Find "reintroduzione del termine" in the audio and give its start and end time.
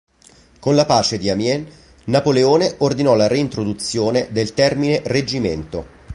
3.27-5.03